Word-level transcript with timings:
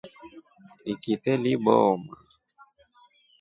Ikite 0.93 1.31
libooma. 1.43 2.11